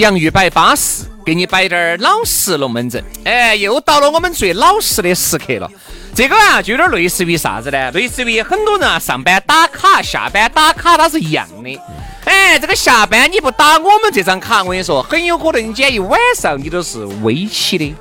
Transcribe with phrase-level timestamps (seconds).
[0.00, 3.04] 洋芋摆巴适，给你摆点儿老实龙门阵。
[3.24, 5.70] 哎，又到了我们最老实的时刻了。
[6.14, 7.90] 这个啊，就有点类似于啥子呢？
[7.92, 11.80] 类似于很多人啊，上班打卡，下班打卡，它是一样的。
[12.24, 17.94] 哎，这个下班你不打我们这张卡，我跟你说，很有可能你今天一晚上你都是微起的，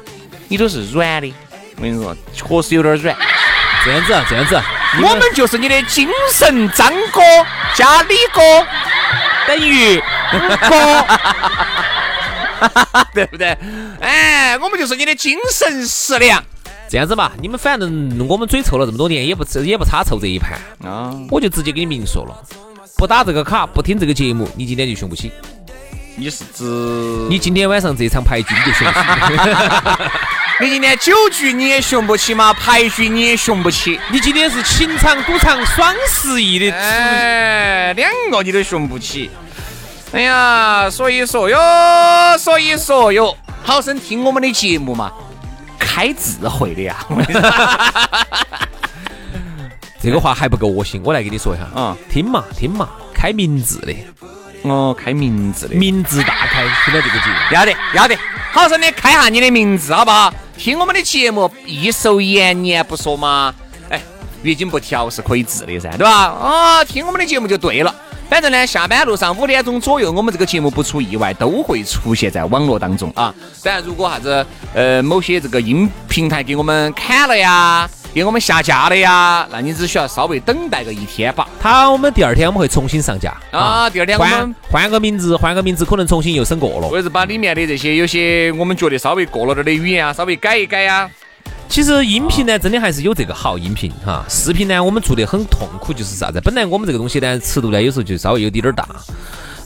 [0.48, 1.34] 你都是软的。
[1.76, 3.16] 我跟你说，确实有点软。
[3.86, 4.64] 这样子啊，这样子啊，
[5.02, 7.22] 我们就是你的精神张哥
[7.76, 8.42] 加李哥
[9.48, 10.02] 等于
[10.68, 11.06] 哥，
[13.14, 13.58] 对不对？
[14.02, 16.44] 哎，我们就是你的精神食粮
[16.90, 21.14] 这样子嘛，你们反正我们嘴臭了这么多年，也不也不差凑这一盘，啊！
[21.30, 22.36] 我就直接给你明说了，
[22.98, 25.32] 不打这个卡，不听这个节目，你今天就凶不起，
[26.16, 26.64] 你是指
[27.30, 29.06] 你今天晚上这场牌局你就凶不起，
[30.62, 32.52] 你今天酒局你也凶不起吗？
[32.54, 34.00] 牌局你也凶不起。
[34.12, 39.30] 你今天是情场赌场双十一的，哎，两个你都凶不起。
[40.12, 41.58] 哎呀，所以说哟，
[42.40, 45.12] 所以说哟，好生听我们的节目嘛，
[45.78, 46.98] 开智慧的呀。
[50.02, 53.94] 这个话还不够恶心，我来给你说一下啊听嘛听嘛，开名字的，
[54.64, 57.36] 哦，开名字的，名字大开，听到这个节目。
[57.52, 58.18] 要得要得，
[58.52, 60.34] 好生的开下你的名字好不好？
[60.58, 63.54] 听我们的节目，益寿延年不说嘛，
[63.90, 64.02] 哎，
[64.42, 66.12] 月经不调是可以治的噻，对吧？
[66.12, 67.94] 啊，听我们的节目就对了。
[68.30, 73.34] 反正呢，下班路上五点钟左右，我们这个节目不出意外都会出现在网络当中啊。
[73.64, 74.46] 当然，如果啥子
[74.76, 81.50] 呃某些这个音平台给我们砍了呀，给我们下架了呀，那你只需要稍微等待个一天吧。
[81.60, 86.88] 他我们第二天我们会重新上架啊第二天我们换换个名字，换个名字，可能重新又审过了。
[86.88, 91.10] 或者是把里面的这些有些我们觉得稍微过了点儿的语言啊，稍微改一改呀、
[91.70, 94.26] 其实音频呢，真的还是有这个好音频哈。
[94.28, 96.42] 视频呢，我们做得很痛苦，就是啥子？
[96.42, 98.88] 本来我们这个东西呢，尺度呢，有时候就稍微有点点儿大，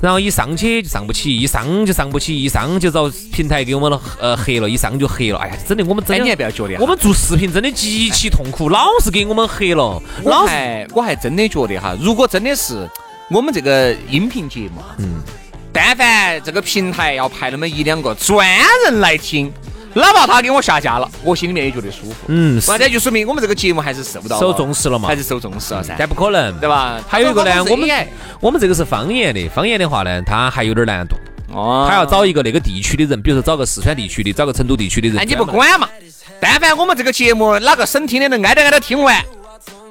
[0.01, 5.39] 然后一上去就上不起，一上就上不起，一上就遭平台给我们了呃黑了，一上就黑了。
[5.39, 10.45] 哎呀，真的我们真哎，的，你还不要觉得啊，我们做视频真的极其痛苦，老是给我们黑了，我老
[10.93, 12.85] 我还真的觉得哈，如果真的是
[13.29, 15.21] 我们这个音频节目，嗯，
[15.71, 18.45] 但凡这个平台要派那么一两个专
[18.85, 19.51] 人来听，
[19.93, 22.15] 哪怕他给我下架了，我心里面也觉得舒服。
[22.27, 26.99] 嗯，那这就说明我们这个节目还是受到受重视了嘛还是受重视了噻，但不可能，对吧？
[27.07, 28.07] 还有一个呢，我们
[28.39, 31.15] 我们这个是方言的，方言的话呢，它还有点难度。
[31.53, 35.17] 哦他要找一个那个地区的人，比如说找个四川地区的，找个成都地区的人。
[35.17, 35.87] 那，你不管嘛，
[36.39, 39.23] 但凡我们这个节目哪个省听的人挨着挨着听完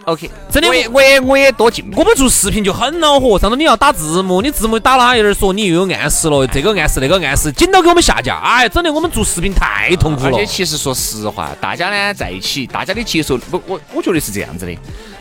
[0.04, 2.00] ，OK，真的我也我也我也多进步。
[2.00, 8.36] 我们做视频就很恼火，上头你要打字幕，你字幕打了他有点说你又有暗示了，这个暗示那个暗示，紧到给我们下架。
[8.38, 10.46] 哎，真的我们做视频太痛苦了而且。
[10.46, 14.76] 其实说实话，大家呢在一起，大家的接受，我，我我觉得是这样子的，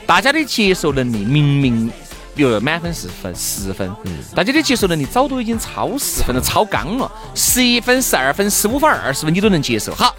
[0.05, 1.91] 大家的接受能力明明。
[2.33, 9.93] 比如满分是分十分，嗯大家的接受能力早都已经超十分了，超纲了，十一分、十二分、十五分、二十分你都能接受。
[9.93, 10.15] 好，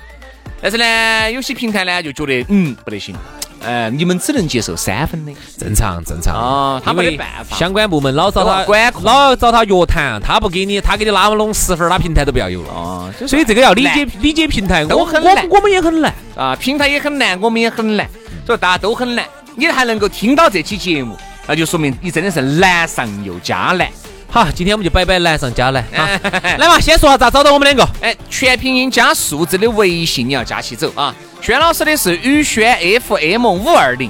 [0.61, 3.17] 但是呢，有些平台呢就觉得嗯不得行，
[3.63, 5.33] 呃，你们只能接受三分的。
[5.59, 12.69] 正常正常啊他没得办法相关部门老找他管控老找他约谈，他不给你，他给你拉拢十分，他平台都不要有了。
[12.73, 16.13] 哦，所以这个要理解理解平台，都我很难我我们也很难。
[16.37, 18.09] 啊，平台也很难，我们也很难，
[18.47, 19.25] 所以大家都很难。
[19.55, 21.17] 你还能够听到这期节目，
[21.47, 23.87] 那就说明你真的是难上又加难。
[24.29, 26.09] 好，今天我们就摆摆难上加难啊！
[26.59, 27.87] 来嘛，先说下咋找到我们两个。
[28.01, 31.15] 哎，全拼音加数字的微信你要加起走啊！
[31.43, 34.09] 轩老师的是宇轩 FM 五二零，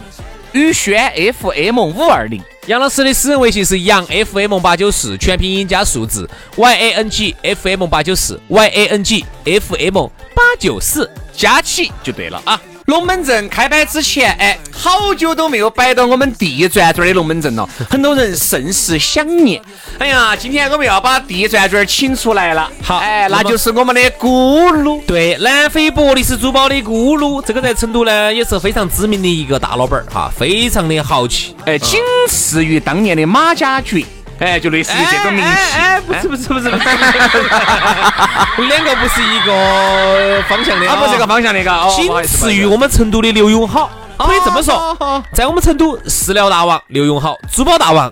[0.53, 2.43] 宇轩 FM 五二零。
[2.67, 10.07] 杨老师的私人微信是杨 FM 八九四，全拼音加数字 Y A N G F M 八九四 Y A N G F M
[10.35, 11.11] 八九四。
[11.33, 12.61] 加起就对了啊！
[12.87, 19.63] 龙门阵开摆之前，哎，好久都没有摆到我们地转转的龙门阵了，很多人甚是想念。
[19.99, 22.69] 哎呀，今天我们要把地转转请出来了。
[22.83, 25.01] 好哎，那就是我们的咕噜。
[25.07, 31.55] 对，南非博利斯珠宝的咕噜，这个在成都呢也是非常知名的一个大老板儿哈，非常的豪气。
[31.65, 34.05] 哎，仅次于当年的马家爵。
[34.43, 35.79] 哎，就类似于这种名气。
[35.79, 36.83] 哎，不是不是不是不是，
[38.67, 41.71] 两个不是一个方向的啊，不是一个方向那个。
[41.73, 48.11] 哦仅次于我们成都的刘永好，可以这么说，在我们成都饲料大王刘永好，珠宝大王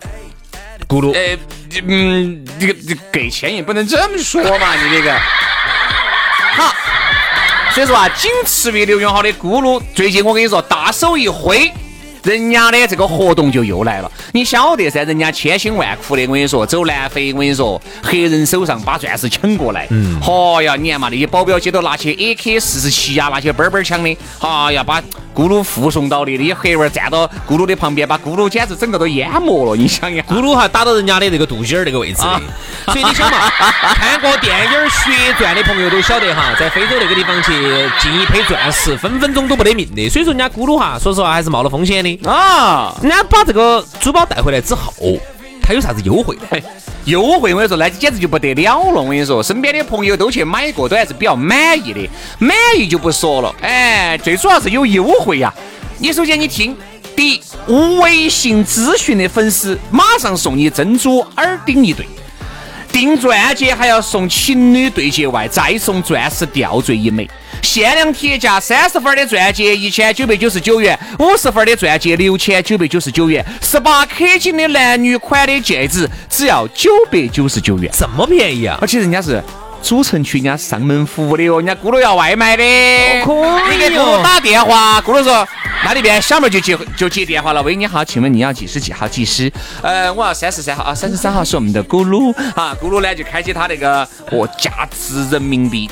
[0.87, 1.13] 咕噜。
[1.13, 1.37] 哎，
[1.85, 5.13] 嗯，这个这个给钱也不能这么说嘛， 你这个。
[6.57, 6.73] 好，
[7.75, 11.73] 所以说啊，仅次于刘永好的咕噜，最近我跟你说，大手一挥。
[12.23, 15.05] 人家的这个活动就又来了，你晓得噻？
[15.05, 19.87] 人家千辛万苦的，我跟你说，走南非，我跟你说，黑人手上把钻石抢过来。
[19.91, 20.21] 嗯。
[20.21, 25.01] 嚯呀，你看嘛，那些保镖些都拿起 AK 四十七呀，那些板板枪的，哎呀，把
[25.35, 29.75] 咕噜护送到的，那些黑娃儿站到咕噜的旁边，把咕噜简直整个都淹没了。
[29.75, 32.41] 你想呀，咕噜哈打到人家的这个肚脐儿那个位置的，
[32.93, 33.49] 所以你想嘛，
[33.97, 37.53] 看过电影《血钻》的朋友都晓得哈，在非洲那个地方去
[37.99, 40.09] 进一批钻石，分分钟都不得命的。
[40.09, 42.10] 所以说人家咕噜哈，说实话还是冒了风险的。
[42.25, 44.93] 啊，人家把这个珠宝带回来之后，
[45.63, 46.43] 它有啥子优惠呢？
[46.51, 46.63] 哎
[47.07, 49.01] 优惠，我跟你说，那简直就不得了了。
[49.01, 52.09] 我跟你说，身边的朋友都去买过，都还是比较满意的。
[52.39, 55.53] 满意就不说了，哎，最主要是有优惠呀。
[55.99, 56.77] 你首先你听，
[57.17, 57.41] 第一，
[58.01, 62.07] 微信咨询的粉丝马上送你珍珠耳钉一对。
[62.93, 67.29] 订钻戒还要送情侣对戒外，再送钻石吊坠一枚。
[67.63, 77.91] 限量铁价三十分的钻戒一千九百九十九元，五十分的钻戒六千九百九十九元，十八 K 金的男女款的戒指只要九百九十九元。
[77.97, 78.79] 这么便宜啊！
[78.81, 79.43] 而且人家是
[79.83, 82.63] 主城区，人家上门服务的哦，人家咕噜要外卖的。
[83.25, 83.33] 可
[83.73, 85.47] 以你给咕噜打电话，咕噜说
[85.85, 87.63] 那里边小妹就接就接电话了。
[87.63, 89.51] 喂，你好，请问你要几十几号技师？
[89.83, 92.77] 呃，我要三十三号啊，三十三号是我们的咕噜啊。
[92.81, 95.89] 咕噜呢就开启他那个哦，价值人民币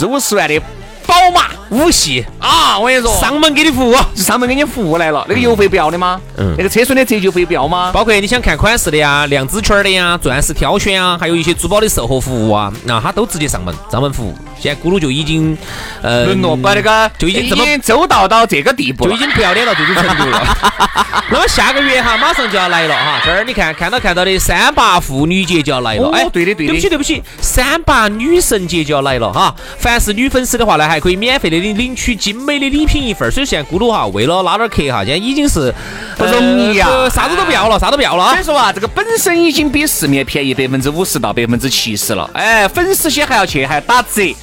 [0.00, 0.58] 四五十万的
[1.06, 1.59] 宝马。
[1.70, 6.20] 五系啊，我跟你说，上门给你服务，上门给你服务来了，那个油费不要的吗？
[6.36, 7.90] 嗯那个车损的折旧费不要吗？
[7.94, 14.36] 包括你想看款式的呀、量子圈的呀、钻石挑选啊，还有一些珠宝的售后服务啊，那他都直接上门上门服务。
[14.58, 15.56] 现在咕噜就已经
[16.02, 19.20] 呃沦落把那个就已经这么周到到这个地步就已。
[19.20, 20.56] 经不要脸到这种程度了。
[21.30, 26.08] 那么下个月哈，马上就要来了哈，这儿你看看到看到的三八妇女节就要来了。
[26.08, 29.54] 哦哎，对的对的对不起对不起，三八女神节就要来了哈。
[29.78, 33.30] 凡是女粉丝的话呢，还可以免费的领领取精美的礼品一份儿。
[33.30, 35.72] 所以现在咕噜哈，为了拉点儿客哈，现在已经是
[36.16, 38.44] 不容易啊呃啥子都不要了，啥都不要了啊所以。
[38.44, 44.34] 说啊，这个本身已经比市面便宜百分之五十到百分之七十了，哎，粉丝些还要去，还要打折。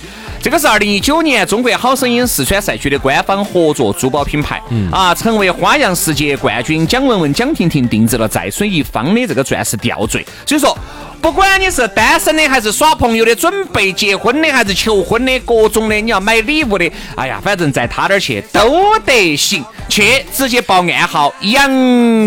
[0.41, 4.61] 这个是二零一九年中国好声音四川赛区的官方合作珠宝品牌，
[4.91, 10.25] 啊，成为花样世界冠军蒋雯雯、蒋婷婷定制了在水一方的这个钻石吊坠。
[10.45, 10.77] 所以说，
[11.21, 21.69] 不管你是单身的，还是耍朋友的，准备结婚的，还是求婚的，各种的，你要买礼物的，哎呀，反正在他那儿去都得行，去直接报暗号“养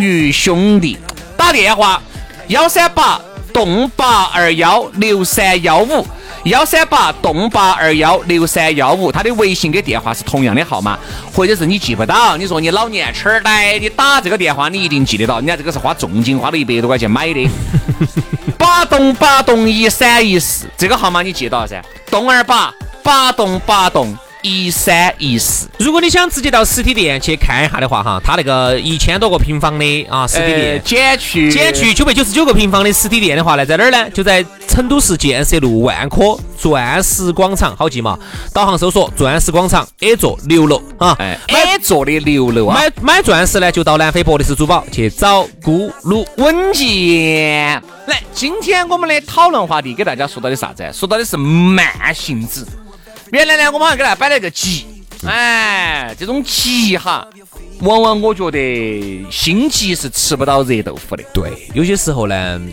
[0.01, 0.99] 鱼兄弟”，
[1.39, 2.03] 打电话
[2.49, 3.19] 幺三八
[3.61, 6.07] 栋八二幺六三幺五。
[6.45, 10.99] 幺三八动八二幺六三幺五，他的微信跟电话是同样的号码，
[11.35, 17.47] 或者是你记不到，你说你老年痴儿呆，你打这个电话你一定记得到，人家这个是花重金花了一百多块钱买的。
[18.57, 22.73] 八栋八栋一三一四，这个号码你记到噻，栋二八
[23.03, 25.69] 八栋八栋一三一四。
[25.79, 30.83] 如果你想直接到实体店去看一下的话哈，它那个一千多个平方的啊实体呃店。
[30.85, 34.11] 减去减去九百九十九个平方的实体店的话呢，在哪儿呢？
[34.11, 38.19] 就在成都市建设路万科钻石广场，好记嘛？
[38.53, 41.17] 导航搜索钻石广场 A 座六楼啊。
[41.19, 46.27] 哎 A 座的六楼啊，买买钻石呢，就到南非博利斯珠宝去找咕噜。
[46.37, 47.83] 稳健。
[48.07, 50.89] 来，今天我们的讨论话题给大家说到的啥子？
[50.93, 52.67] 说到的是慢性子。
[53.33, 54.87] 原来呢，我们好像给大家摆了一个急，
[55.25, 57.27] 哎，这种急哈，
[57.81, 61.23] 往往我觉得心急是吃不到热豆腐的。
[61.33, 62.73] 对，有些时候呢，嗯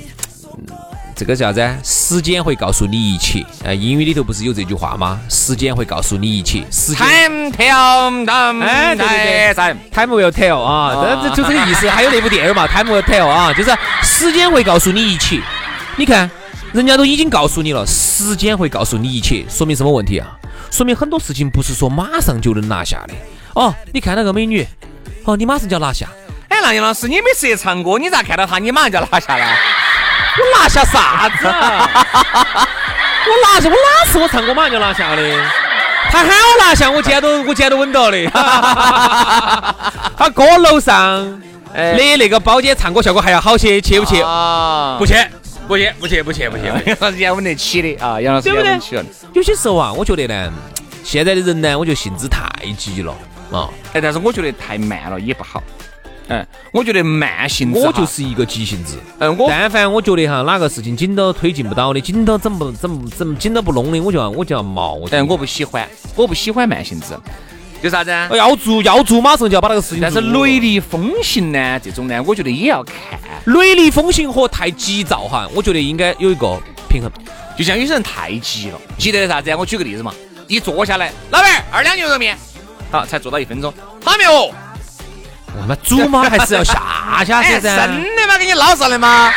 [1.16, 1.78] 这个叫啥子？
[1.84, 3.46] 时间会告诉你一切。
[3.64, 5.20] 呃，英语里头不是有这句话吗？
[5.30, 6.64] 时间会告诉你一切。
[6.72, 7.06] 时间。
[7.08, 11.90] Time tell them，哎对对对 Time will tell 啊，这这就这个意思。
[11.90, 13.72] 还有那部电影嘛，Time will tell 啊，就是
[14.04, 15.40] 时间会告诉你一切。
[15.98, 16.30] 你看，
[16.72, 20.38] 人家都已经告诉你了，时间会告诉你一切，说明什么问题啊？
[20.72, 23.14] 说明很多事情不是说马上就能拿下的。
[23.54, 24.66] 哦，你看那个美女，
[25.24, 26.08] 哦，你马上就要拿下。
[26.50, 29.46] 哎，那杨老师，你每次一唱歌，你咋看到她，你马上就要拿下呢？
[30.38, 31.90] 我拿下啥子啊？
[33.28, 35.22] 我拿下，我哪次我唱歌马上就拿下的？
[36.10, 38.26] 他喊我拿下，我今天都我今天都稳到的。
[40.18, 41.42] 他哥楼上
[41.74, 44.22] 的那个包间唱歌效果还要好些，去不去？
[44.22, 45.14] 啊不去，
[45.68, 46.66] 不去，不去，不去，不去。
[46.66, 49.04] 杨老师也稳得起的啊，杨老师也对不对起了。
[49.38, 50.52] 有些时候啊，我觉得呢，
[51.04, 53.16] 现在的人呢，我觉得性子太急了
[53.52, 53.70] 啊。
[53.94, 55.62] 哎，但是我觉得太慢了也不好。
[56.30, 65.00] 嗯，我觉得慢性子，我就是一个急性子，嗯，我但凡我觉得哈哪个事情紧到推进不到的，紧到怎么怎么怎么紧到不弄的，我就要我就要冒。
[65.12, 67.16] 但我不喜欢，我不喜欢慢性子，
[67.84, 68.28] 就啥子啊？
[68.36, 70.00] 要做要做，马上就要把那个事情。
[70.02, 72.96] 但是雷厉风行呢，这种呢，我觉得也要看。
[73.54, 77.12] 雷厉风行和太急躁哈，我觉得应该有一个平衡。
[77.58, 79.58] 就像有些人太急了，急得啥子啊？
[79.58, 80.14] 我举个例子嘛，
[80.48, 82.38] 一坐下来，老板二两牛肉面，
[82.92, 83.74] 好，才坐到一分钟，
[84.06, 84.54] 好没有？
[85.60, 87.76] 他妈煮嘛 还是要下下哎，去噻。
[87.76, 89.34] 生的嘛，给你捞上来嘛，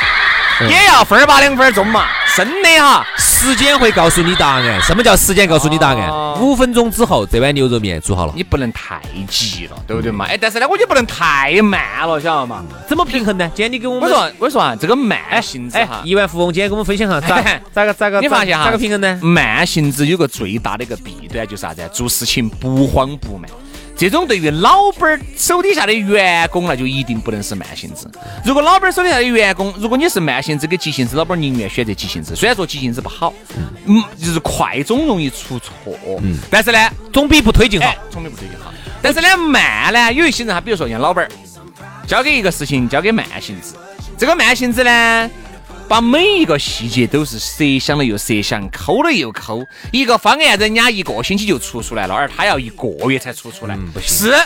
[0.69, 3.07] 也要分儿八两分钟嘛，生的哈。
[3.41, 4.83] 时间会告诉你答案。
[4.83, 6.09] 什么叫时间告诉你答案？
[6.11, 8.35] 哦五分钟之后，这碗牛肉面煮好了。
[8.37, 10.27] 你不能太急了，对不对嘛？
[10.27, 12.63] 哎，但是呢，我就不能太慢了，晓得嘛？
[12.87, 13.51] 怎么平衡呢？
[13.55, 19.19] 今天你给我们我说，我说啊，这个慢性子哎哈，，亿万富翁今天给我们分享哈咋哎 咋个咋个你发现哈，咋个平衡呢？
[19.23, 21.89] 慢性子有个最大的一个弊端就是啥子啊？
[21.89, 23.51] 做事情不慌不慢。
[24.01, 28.11] 这种对于老板儿手底下的员工，那就一定不能是慢性子。
[28.43, 32.35] 如果老板儿手底下的员工，如果你是慢性子跟急性子，老板儿宁愿选择急性子。
[32.35, 33.31] 虽然说急性子不好，
[33.85, 36.79] 嗯，就是快总容易出错，嗯，但是呢，
[37.13, 38.73] 总比不推进好总比不推进好。
[39.03, 41.31] 但是呢，慢呢，有一些人他，比如说像老板儿，
[42.07, 43.75] 交给一个事情交给慢性子，
[44.17, 45.31] 这个慢性子呢，
[45.91, 54.37] 把每一个细节都是设想了又设想，抠了又抠，一个方案人家一个星期就出出来了，而他要一个月才出出来，嗯不行是。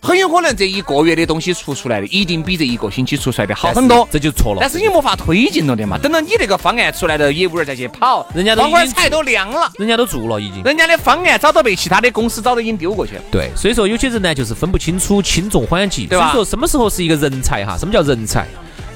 [0.00, 4.08] 很有可能这一个月的东西出出来的，一定比这一个星期出出来的好很多。
[4.12, 4.70] 这就错了但。
[4.70, 9.68] 是你没法推进了的嘛，等到你那个方案出来了，业务员再去跑，人家都已经光棍菜都凉了。
[9.76, 10.62] 人家都做了已经。
[10.62, 13.22] 人家的方案早都被其他的公司早都已经丢过去了。
[13.28, 16.06] 对，所以说有些人呢，就是分不清楚轻重缓急。
[16.06, 17.76] 所以说什么时候是一个人才哈？
[17.76, 18.46] 什么叫人才？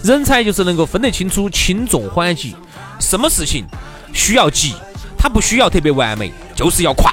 [0.04, 2.54] 人才就是能够分得清楚轻重缓急。
[3.00, 3.64] 什么事情
[4.12, 4.74] 需要急，
[5.16, 7.10] 他不需要特别完美，就是要快。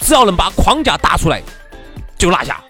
[0.00, 1.40] 只要能把框架打出来，
[2.18, 2.60] 就拿下。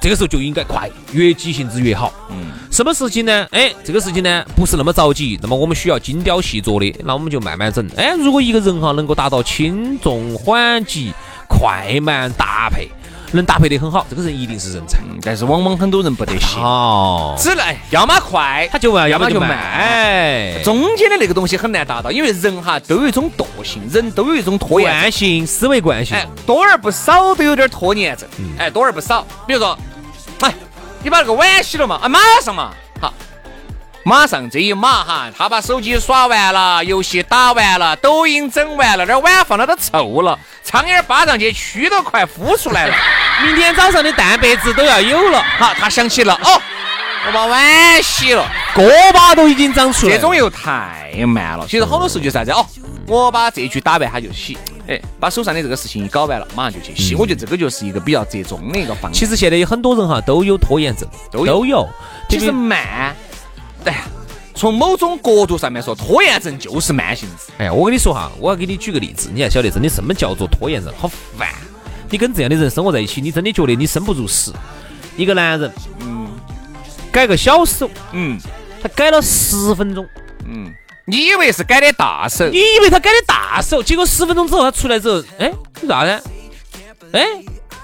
[0.00, 2.12] 这个时候就应该快，越急性子越好。
[2.30, 3.48] 嗯，什么事情呢？
[3.50, 7.84] 哎，这个事情呢不是那么着急，那么我们需要精雕细琢的，那我们就慢慢整。
[7.96, 11.12] 哎，如果一个人哈能够达到轻重缓急、
[11.48, 12.88] 快慢搭配，
[13.36, 14.98] 能搭配得很好，这个人一定是人才。
[14.98, 24.90] 嗯但是往往很多人不得行，哦，只来要么快，他就要要么就慢中间的那个东西很难达到，因为人哈都有一种惰性，人都有一种拖延。
[24.90, 28.26] 惯性思维惯性哎，多而不少都有点拖延症。
[28.38, 29.22] 嗯哎，多而不少。
[29.46, 29.78] 比如说，
[30.40, 30.54] 哎，
[31.02, 32.00] 你把那个碗洗了嘛？
[32.02, 33.12] 啊，马上嘛，好。
[34.02, 42.94] 马上这一马哈，他把手机耍完了，游戏打完了，抖音整完了，那碗放那都臭了，苍蝇扒上去，蛆都快孵出来了。
[43.44, 46.60] 明天早上的蛋白质都要有了，好，他想起了哦，
[47.26, 50.18] 我把碗洗了，锅巴都已经长出来了。
[50.18, 51.66] 这种又太慢了。
[51.68, 52.66] 其实好多时候就是啥子哦，
[53.06, 54.56] 我把这局打完他就洗，
[54.88, 57.14] 哎，把手上的这个事情一搞完了，马上就去洗。
[57.14, 59.20] 我觉得这个就是一个比较折中的一个方式。
[59.20, 61.88] 其实现在有很多人哈都有拖延症，都有都有。
[62.28, 63.14] 其实慢，
[63.84, 64.04] 哎呀，
[64.54, 67.52] 从某种角度上面说，拖延症就是慢性子。
[67.58, 70.92] 哎呀，我跟你说哈，我要给你举个例子，你还晓得真的什么叫做拖延症？
[70.98, 71.08] 好
[71.38, 71.48] 烦！
[72.10, 74.52] 你跟这样的人生活在一起，你真的觉得你生不如死。
[75.16, 76.28] 一个男人，嗯
[77.12, 78.38] 改个小手，嗯
[78.82, 80.06] 他改了十分钟，
[80.46, 80.72] 嗯，
[81.04, 82.48] 你以为是改的大手？
[82.48, 86.20] 你以为他改的大手，结果十分钟之后他出来之后，哎，你咋呢？
[87.12, 87.24] 哎，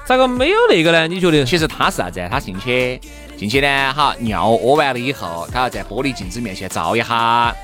[0.06, 1.06] 咋个没有那个呢？
[1.06, 1.44] 你觉得？
[1.44, 2.28] 其实他是啥子啊？
[2.30, 3.00] 他进去
[3.36, 7.54] 进去呢，哈，尿屙完了以后，他要在玻璃镜子面前照一下。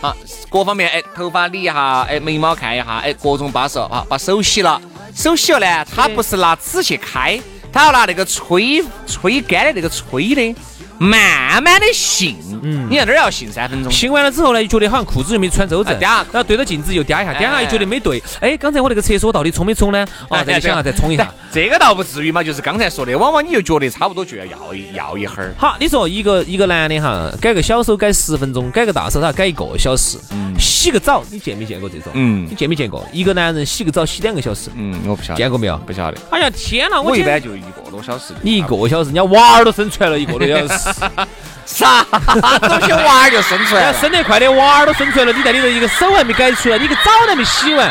[0.00, 0.14] 好，
[0.48, 3.78] 各方面哎，头发理一下，哎，眉毛看一下，哎，各种巴适。
[3.78, 4.80] 好，把手洗了，
[5.14, 7.40] 手洗了呢，他不是拿纸去开，
[7.72, 10.54] 他要拿那个吹吹干的那个吹的，
[10.98, 12.36] 慢慢的信。
[12.62, 13.92] 嗯，你看那儿要信三分钟。
[13.92, 20.06] 信完了之后呢，就觉得好像裤子又没穿周正，啊然后对着镜子又嗲一下，嗲一下哎又觉得没对，哎，刚才我那个厕所到底冲没冲呢？
[20.28, 21.32] 哦，再去想下再冲一下。
[21.52, 25.54] 这个倒不至于嘛，就是刚才说的，往往你就觉得差不多就要要一要一会儿。
[25.58, 30.18] 好，你说一个一个男的哈，改个小手改十分钟，改个大手他要改一个小时。
[30.30, 32.12] 嗯洗个澡，你见没见过这种？
[32.14, 34.70] 嗯你见没见过一个男人洗个澡洗两个小时？
[34.74, 35.76] 嗯，我不晓得，见过没有？
[35.86, 36.18] 不晓得。
[36.30, 37.00] 哎呀天哪！
[37.00, 38.34] 我一般就一个多小时。
[38.42, 40.90] 你一个小时，人家娃儿都生出来了，一个多小时，
[41.64, 42.04] 啥
[42.62, 43.98] 东西娃儿就生出来了？
[43.98, 47.90] 生得快的娃儿都生出来了，你在里头一个手还没改出来，你个澡都还没洗完，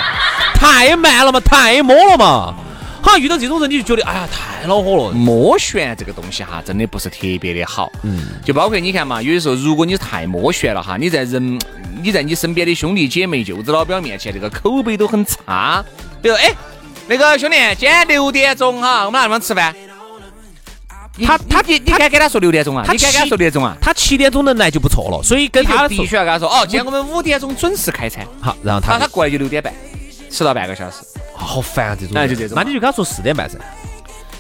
[0.53, 2.53] 太慢了嘛，太摸了嘛。
[3.01, 5.11] 好，遇到这种人你就觉得哎呀太恼火了。
[5.11, 7.91] 摸旋这个东西哈，真的不是特别的好。
[8.01, 11.59] 嗯，就包括你看嘛，有的时候如果你太摸旋了哈，你在人，
[12.01, 15.85] 你在你身边的兄弟姐妹、舅子老表面前，这个口碑都很差。
[16.19, 16.51] 比如哎，
[17.07, 19.75] 那个兄弟，今天六点钟哈，我们那地方吃饭。
[21.23, 22.83] 他他你你敢给他说六点钟啊？
[22.85, 23.77] 他你敢给他说六点钟啊？
[23.79, 29.73] 他七点钟能来就不错了，所以跟他说必须要跟他说，哦，今天我们五点钟准时开餐，好，然后他他他过来就六点半，
[30.29, 30.97] 迟到半个小时。
[31.37, 33.57] 好烦啊这种人，哎就这种那你就跟他说四点半噻，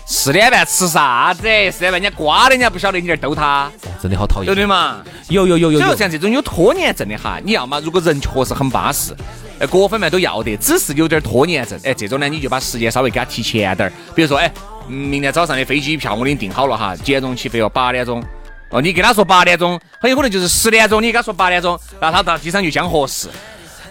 [0.05, 1.41] 四点半吃啥子？
[1.71, 4.55] 四点半人家瓜的，人家不晓得你在逗他，真的好讨对不厌。
[4.55, 5.03] 对嘛？
[5.29, 9.15] 有有有有有所以，像这种有拖延症的哈，你要么如果人确实很巴适，
[9.59, 17.69] 呃，各方面都要得，只是有点拖延症，哎，这种呢，你就把时间稍微给他提前点儿，比如说，哎，嗯明天早上的飞机票我给你订好了哈，几点钟起飞哦？
[17.69, 18.23] 八点钟。
[18.69, 23.29] 哦，你跟他说八点钟，很有可能就是十点钟，你跟他说八点钟，然后他到机场就将合适。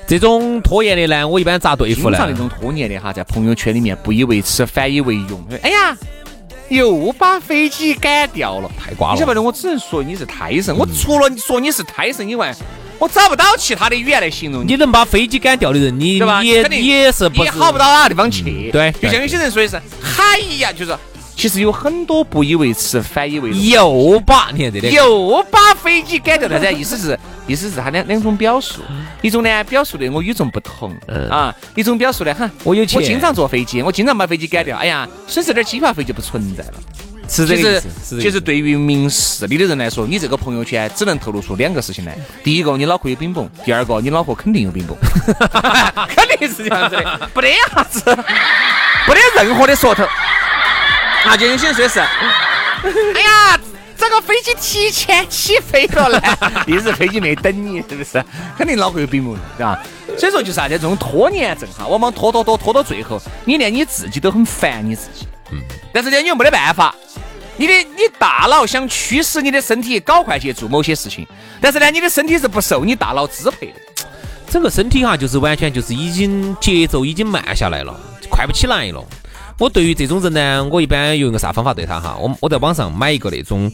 [0.07, 2.19] 这种拖延的呢，我一般咋对付呢？
[2.19, 5.43] 经常那种拖延的哈，在朋友圈里面不以为耻，反以为荣。
[5.63, 5.97] 哎呀，
[6.69, 9.41] 又把飞机赶掉了，太瓜了你晓不得？
[9.41, 10.77] 我只能说你是胎神。
[10.77, 12.55] 我除了说你是胎神以外，
[12.99, 18.71] 我找不到其他的语言来形容你能把飞机赶掉的人，你也也是也好不到哪个地方去。
[18.71, 20.97] 对就像有些人说的是，嗨呀，就是
[21.37, 23.61] 其实有很多不以为耻，反以为荣。
[23.61, 28.81] 又把你看这里又把飞机赶掉了噻，意思是意思是他两两种表述，
[29.21, 30.95] 一种呢表述的我与众不同，
[31.29, 36.75] 啊，一种表述的，哈，我有钱我经常坐飞机，我经常把飞机赶掉，哎呀，损失点机票费就不存在了。
[37.29, 44.97] 是这其实个意思，是其实对于明事理的人来说，你这个朋友圈只能透露出两个事情来：第一个，你脑壳有冰崩；第二个，你脑壳肯定有冰崩，
[46.09, 48.01] 肯定是这样子的，不得啥子，
[49.07, 50.05] 不得任何的说头。
[51.25, 53.59] 那，就有些人说是，哎呀，
[53.97, 56.21] 这个飞机提前起飞了呢，
[56.67, 58.23] 一是飞机没等你，是不是？
[58.59, 59.81] 肯定脑壳有冰崩，对吧？
[60.19, 65.27] 所以说就是啥子，这种拖延症哈，往往拖拖拖拖到最后，你连你自己都很烦你自己。
[65.51, 65.59] 嗯。
[65.93, 66.95] 但是呢，你又没得办法，
[67.57, 71.27] 你的你大脑想驱使你的身体搞快去做某些事情，
[71.61, 73.75] 但是呢，你的身体是不受你大脑支配的。
[74.51, 77.99] 整个身体哈，就是完全就是已经节奏已经慢下来了，
[78.31, 79.05] 快不起来了。
[79.59, 82.17] 我对于这种人呢，我一般用一个啥方法对他哈？
[82.21, 83.71] 我我在网上买一个那种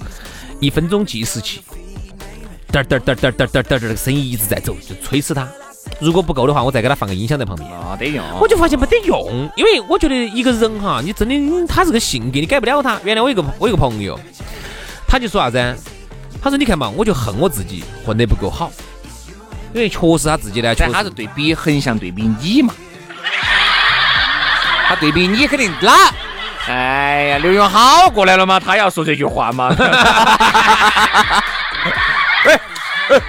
[0.59, 1.61] 一分钟计时器，
[2.71, 5.49] 嘚儿嘚儿嘚儿嘚儿嘚嘚嘚儿，这个声音一直在走，就催死他。
[6.00, 7.71] 如果不够的话，我再给他放个音响在旁边。
[7.71, 8.25] 啊，得用。
[8.40, 12.99] 我就发现没得用，因为我觉得一个人哈，你真的嗯他这个性格，你改不了他。
[13.04, 14.18] 原来我一个我一个朋友，
[15.07, 15.77] 他就说啥子？
[16.42, 18.72] 他说你看嘛，我就恨我自己混得不够好，
[19.75, 22.72] 因为确实他自己呢，他是对比横向对比你嘛，
[24.88, 25.92] 他对比你肯定哪？
[26.66, 29.75] 哎呀，刘永好过来了嘛，他要说这句话嘛。
[32.44, 32.61] 哎
[33.09, 33.20] 哎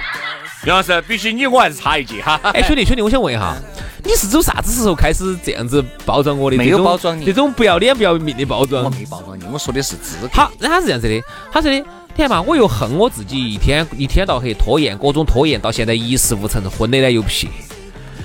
[0.64, 2.38] 杨老师，必须你我还是差一截哈。
[2.54, 3.56] 哎，兄弟兄弟，我想问一下，
[4.04, 6.56] 你是从啥子时候开始这样子包装我的？
[6.56, 8.90] 没有包装你这种不要脸不要命的包装我。
[8.90, 10.28] 没包装你，我说的是资格。
[10.28, 11.20] 他那他是这样子的，
[11.52, 11.84] 他说的，你
[12.16, 17.48] 看嘛，我又恨我自己一天一天到黑拖延，各种拖延，到现在一事无成，混的呢又撇，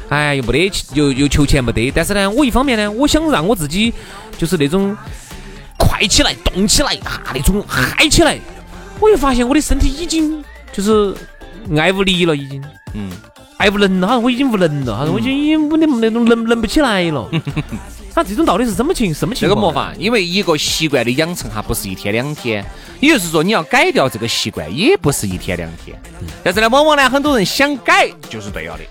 [0.09, 1.89] 哎，又没得又又求钱没得。
[1.89, 3.91] 但是呢，我一方面呢，我想让我自己
[4.37, 4.95] 就是那种
[5.79, 8.37] 快起来、动起来啊，那种嗨起来。
[8.99, 11.15] 我又发现我的身体已经就是
[11.77, 13.11] 爱无力了，已经嗯，
[13.57, 17.29] 爱无能了，他说我已经无能了，他说我已经已经没得那种能能不起来了。
[18.13, 19.55] 他这种到底是什么情什么情况？
[19.55, 22.65] 这个没法，因为一个习惯的养成哈，不是一天两天，
[22.99, 25.95] 也就是说你要改掉这个习惯，也不是一天两天。
[26.43, 28.83] 但是呢，往往呢，很多人想改就是对了的，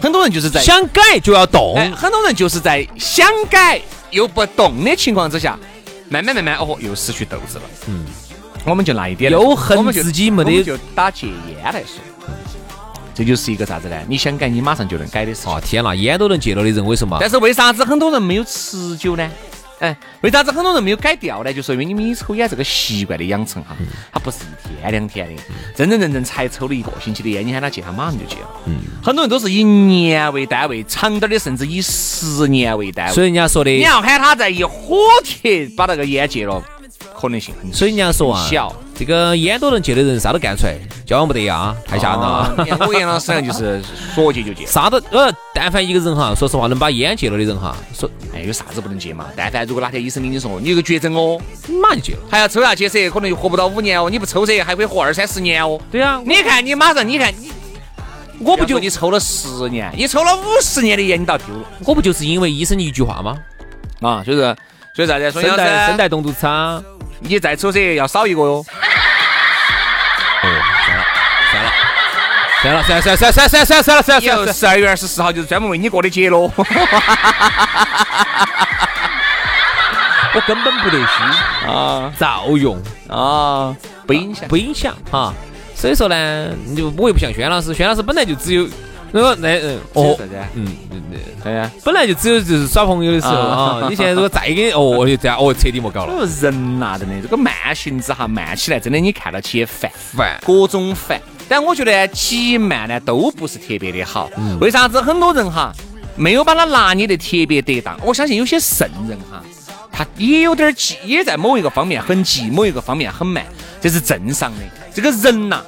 [0.00, 1.74] 很多人就是在想改就要动。
[1.76, 3.78] 哎，很多人就是在想改
[4.10, 5.58] 又不动的情况之下，
[6.08, 7.64] 慢慢慢慢哦，又失去斗志了。
[7.88, 8.06] 嗯，
[8.66, 12.00] 我们就拿一点来说，又恨我们自己没得就打戒烟来说，
[13.14, 13.96] 这就是一个啥子呢？
[14.08, 15.32] 你想改，你马上就能改的。
[15.44, 17.16] 哦天呐，烟都能戒了的人，为什么？
[17.20, 19.30] 但是为啥子很多人没有持久呢？
[19.78, 21.52] 哎，为啥子很多人没有改掉呢？
[21.52, 23.76] 就是因为你们你抽烟这个习惯的养成哈，
[24.10, 25.42] 它不是一天两天的，
[25.74, 28.48] 真真正正才抽了一个星期的烟，你喊他戒，他马上就戒了。
[28.64, 33.14] 嗯，很多人都是以年为单位，长点儿的甚至以十年为单位。
[33.14, 36.62] 所以人家说的你，要喊他在一火铁把那个烟戒了，
[37.14, 42.64] 可能性很所以人家说啊小。，这个烟都能戒的人，啥都干出来，交往不得呀，太吓人啊了。
[42.64, 43.82] 你看我杨老师呢，就是
[44.14, 44.64] 说戒就戒。
[44.64, 49.26] 啥都呃，但凡一个人哈，说实话能把烟戒了的人哈，说哎，有啥子不能戒嘛？
[49.36, 51.38] 但凡如果哪天医生跟你说你有个绝症哦，
[51.82, 52.20] 马上就戒了。
[52.30, 54.08] 还要抽下去噻，可能就活不到五年哦。
[54.08, 55.78] 你不抽噻，还可以活二三十年哦。
[55.90, 57.50] 对呀，你看你马上，你看你，
[58.40, 63.36] 我不就你抽了十年，你抽了五十年的烟，你倒丢了我不就是因为医生的一句话吗？
[64.00, 64.22] 啊！
[64.24, 64.56] 就是
[64.96, 65.30] 所以啥子？
[65.30, 66.82] 说声带声带动度差。
[67.18, 68.64] 你再抽噻，要少一个哟。
[70.42, 70.48] 哦，
[70.86, 71.04] 算了，
[71.52, 71.70] 算了，
[72.62, 76.50] 算了，算了，算了，算了，算了，算了，算了，算了，十二月二十四号就是专门为你过的节喽。
[80.34, 81.04] 我根本不得虚
[81.70, 84.48] 啊照用，啊，不影响。
[84.48, 85.34] 不影响哈。
[85.74, 88.66] 所以说呢，你就我又不像轩老师，轩老师本来就只有
[89.12, 90.16] 那个那嗯哦？
[90.54, 91.70] 嗯嗯嗯，对呀。
[91.84, 96.26] 本来就只有就是耍朋友的时候啊，你现在如果再给哦就这样哦彻底莫搞了。
[96.40, 101.20] 人呐、真的这个慢性子哈，慢起来真的你看到起也烦，烦各种烦。
[101.48, 104.28] 但我觉得急慢呢都不是特别的好。
[104.60, 105.72] 为啥子很多人哈
[106.16, 107.96] 没有把它拿捏得特别得当？
[108.02, 109.42] 我相信有些圣人哈，
[109.92, 113.44] 他也有点急，也在某一个方面很急，某一个方面很慢，
[113.80, 114.58] 这是正常的。
[114.92, 115.62] 这个人呐、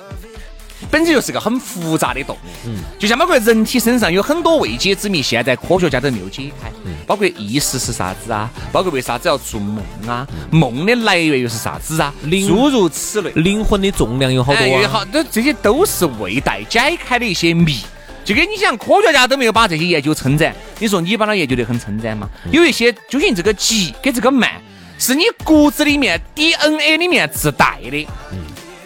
[0.90, 6.70] 本质就是个很复杂的动物，嗯，就像包括人体身上有很多未解之谜，现在科学家都没有解开，
[7.06, 12.12] 包括意识是啥子啊，包括为啥子要做梦啊，梦的来源又是啥子啊，
[12.46, 13.30] 诸如此类。
[13.34, 14.88] 灵魂的重量有好多哎，啊。
[14.88, 17.78] 好，这这些都是未待解开的一些谜。
[18.24, 22.28] 就跟你讲，科学家都没有把这些研究称赞，你说你把它研究得很称赞嘛？
[22.50, 24.50] 有一些究竟这个急跟这个慢，
[24.98, 28.06] 是你骨子里面 DNA 里面自带的，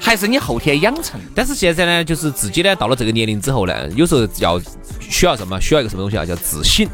[0.04, 1.20] 还是你后天养成？
[1.32, 4.60] 但是现在呢，就是自己呢到了这个年龄之后呢，有时候要
[5.00, 5.58] 需要什么？
[5.60, 6.26] 需要一个什么东西啊？
[6.26, 6.86] 叫自省。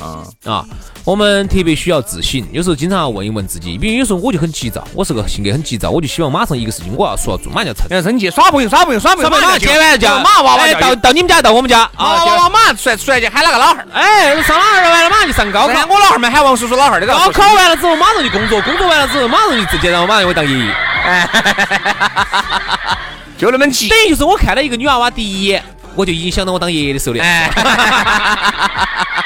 [0.00, 0.64] 啊，啊，
[1.04, 7.88] 我们特别需要自省，有时候经常要问一问自己，比如有时候我就很急躁，我是个性格很急躁，我就希望马上一个事情我要说要做，马上就要成。
[7.88, 13.86] 不要生气，耍朋友，耍朋友，耍朋友，马上结完就马上娃娃哎到到你们家到我们家啊，娃娃马上出来出来就喊哪个老汉儿？
[13.94, 15.86] 哎，上哪儿完了，马上就上高考。
[15.88, 20.74] 我老汉儿嘛，喊王叔叔老汉儿，这个高考完了之后，马上就工作，工作完了之后，马上就直接让我马上就会当爷爷。
[23.38, 23.88] 就那么急。
[23.88, 27.24] 等于就是我看到一个女娃娃第一眼，我就已经想到我当爷爷的时候了。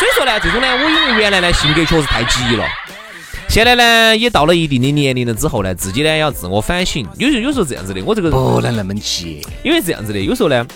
[0.00, 2.64] 哎，所以说呢，这种呢，我因为原来呢性格确实太急了，
[3.48, 7.06] 现在呢也到了一定的年龄了之后呢，自己呢要自我反省。
[7.18, 9.46] 有时候有时候这样子的，我这个不能那么急。
[9.62, 10.66] 因为这样子的，有时候呢，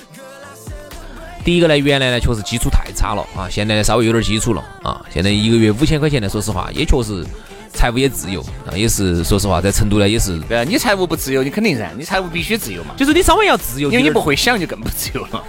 [1.43, 7.25] 第一个呢，原来呢确实基础太差了啊，现在呢稍微有点基础了啊，现在一个月五千块钱呢，说实话也确实
[7.73, 15.43] 财务也自由啊，也是说实话在成都呢也是，对啊，你财务不自由，你肯定噻，你财务必须自由嘛，就是你稍微要自由，因为你不会想就更不自由了。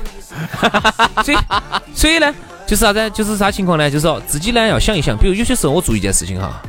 [1.23, 1.37] 所以
[1.93, 2.33] 所以呢，
[2.65, 3.09] 就是啥子？
[3.11, 3.89] 就是啥情况呢？
[3.89, 6.61] 就是说自己呢要想一想，比如有些时候我做一件事情哈。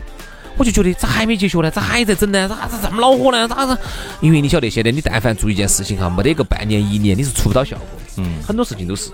[0.59, 1.71] 我就觉得咋还没结束呢？
[1.71, 2.49] 咋还在整呢？
[2.49, 3.47] 咋咋这么恼火呢？
[3.47, 3.77] 咋子？
[4.21, 8.23] 因为你晓得，现在你但凡做一件事情哈，没得个半年一年，你是出不到效果的。
[8.23, 9.11] 嗯，很多事情都是。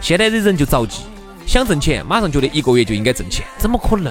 [0.00, 1.02] 现在的人就着急，
[1.46, 4.10] 想挣钱，马上觉得一个月就应该挣钱，怎么可能？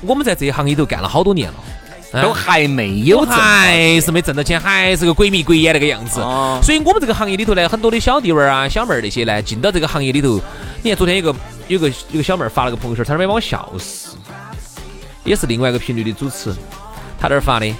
[0.00, 1.83] 我们在这一行里头干了好多年了，啊
[2.22, 6.20] 都还没有挣还是没挣到钱，还是个鬼迷鬼眼那个样子。
[6.20, 10.40] 哦所以我们这个行业里头呢，很多的小弟娃儿啊、小妹儿那些呢，进到这个行业里头，
[10.82, 14.16] 你看昨天有个有个有个小妹儿发了个朋友圈，差点没把我笑死。
[15.24, 16.54] 也是另外一个频率的主持，
[17.18, 17.74] 他那儿发的，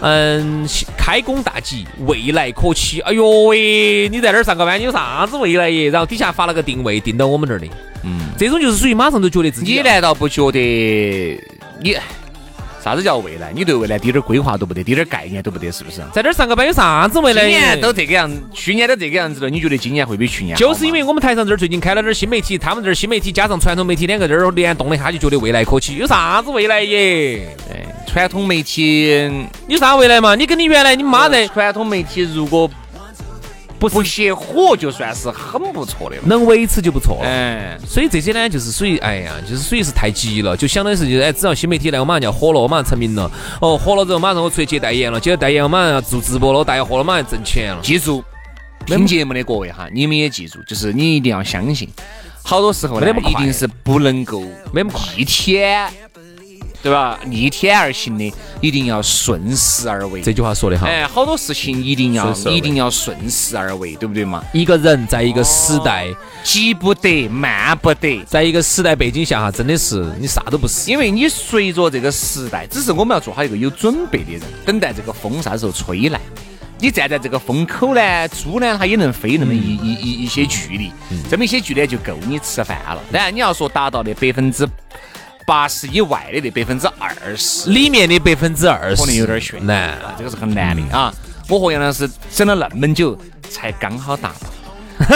[0.00, 3.00] 嗯，开工大吉，未来可期。
[3.02, 5.90] 哎呦喂，你在那儿上个班，你有啥子未来耶？
[5.90, 7.66] 然后底下发了个定位，定到我们这儿的。
[8.02, 10.58] 嗯，这种就是属于马上都觉得自己你难道不觉得
[11.80, 11.96] 你
[12.86, 13.50] 啥子叫未来？
[13.52, 16.00] 你对未来滴点儿规划都不得，滴点儿概念都不得，是不是？
[16.14, 17.42] 在这儿上个班有啥子未来？
[17.42, 25.96] 今年都这个样，去年都这个样子了，你觉得今年会比去年好就是因为我们台上这儿最近开了点儿新媒体，他们这儿新媒体加上传统媒体两个这儿联动了一下，就觉得未来可期。
[25.96, 27.56] 有啥子未来耶？
[27.66, 29.28] 对传统媒体，
[29.66, 30.36] 有啥未来嘛？
[30.36, 32.70] 你跟你原来你妈在传统媒体如果
[33.78, 36.22] 不不熄火，就算是很不错的了。
[36.26, 37.28] 能维持就不错了。
[37.28, 43.30] 哎，所以这些呢，就是属于哎呀，就是属于是太急了，就相当于是就是哎，只要新媒体来，我马上就要火了，我马上成名了。
[43.60, 47.80] 哦，火了之后，马上我出去接代言了，接了代言，我马上要做直播了，我带货了，马上挣钱了。
[47.82, 48.24] 记住，
[48.86, 51.88] 听节目的各位哈，你们也记住，就是你一定要相信，
[52.42, 54.40] 好多时候呢一定是不能够
[54.72, 55.90] 没那么快逆天，
[56.86, 57.18] 对吧？
[57.24, 60.22] 逆天而行的，一定要顺势而为。
[60.22, 64.44] 这句话说的哈，哎，好多事情一定要一定要顺势而为，对不对嘛？
[64.52, 66.06] 一个人在一个时代，
[66.44, 70.88] 急不得，慢不得，在一个时代背景下哈，真的是你啥都不是。
[70.88, 76.20] 因为你随着这个时代，只是我们要做好一个有准备的人，等待这个风啥时候吹来。
[76.78, 80.92] 你站在这个风口呢，猪呢它也能飞那么一一一一些距离，
[81.28, 83.00] 这么一些距离就够你吃饭了。
[83.10, 84.64] 当然你要说达到那百分之
[85.46, 89.90] 八十以外的那百分之二十，里面的百分之二十可能有点悬难。
[89.90, 91.14] 啊，这个是很难的啊。
[91.48, 93.16] 我和杨老师整了那么久，
[93.48, 94.48] 才刚好达到。
[94.98, 95.14] 好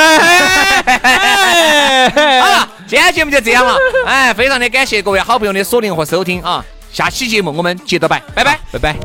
[2.46, 3.76] 了，今天节目就这样了。
[4.06, 6.64] 哎，非常的感谢各位好朋友的锁定和收听啊！
[6.92, 8.58] 下期节目我们接着摆，拜拜。
[8.72, 8.96] 拜拜。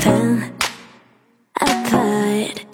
[0.00, 0.38] fell
[1.60, 2.73] apart.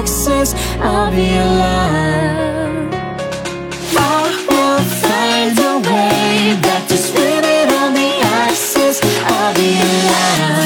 [0.00, 2.88] access of your love.
[3.94, 10.59] I will find a way back to spin it on the axis of your love.